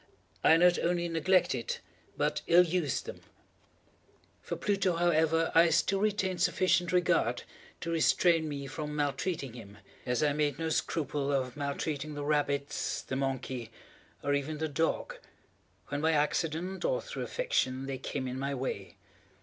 I 0.43 0.57
not 0.57 0.79
only 0.79 1.07
neglected, 1.07 1.77
but 2.17 2.41
ill 2.47 2.63
used 2.65 3.05
them. 3.05 3.21
For 4.41 4.55
Pluto, 4.55 4.93
however, 4.95 5.51
I 5.53 5.69
still 5.69 5.99
retained 5.99 6.41
sufficient 6.41 6.91
regard 6.91 7.43
to 7.81 7.91
restrain 7.91 8.49
me 8.49 8.65
from 8.65 8.95
maltreating 8.95 9.53
him, 9.53 9.77
as 10.07 10.23
I 10.23 10.33
made 10.33 10.57
no 10.57 10.69
scruple 10.69 11.31
of 11.31 11.55
maltreating 11.55 12.15
the 12.15 12.25
rabbits, 12.25 13.03
the 13.03 13.15
monkey, 13.15 13.69
or 14.23 14.33
even 14.33 14.57
the 14.57 14.67
dog, 14.67 15.17
when 15.89 16.01
by 16.01 16.13
accident, 16.13 16.83
or 16.83 16.99
through 16.99 17.21
affection, 17.21 17.85
they 17.85 17.99
came 17.99 18.27
in 18.27 18.39
my 18.39 18.55
way. 18.55 18.95